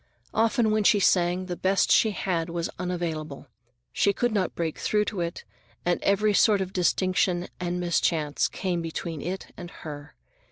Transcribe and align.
Often 0.33 0.71
when 0.71 0.83
she 0.83 0.99
sang, 0.99 1.45
the 1.45 1.55
best 1.55 1.91
she 1.91 2.09
had 2.09 2.49
was 2.49 2.71
unavailable; 2.79 3.45
she 3.93 4.13
could 4.13 4.31
not 4.31 4.55
break 4.55 4.79
through 4.79 5.05
to 5.05 5.21
it, 5.21 5.43
and 5.85 6.01
every 6.01 6.33
sort 6.33 6.59
of 6.59 6.73
distraction 6.73 7.47
and 7.59 7.79
mischance 7.79 8.47
came 8.47 8.81
between 8.81 9.21
it 9.21 9.53
and 9.55 9.69
her. 9.69 10.15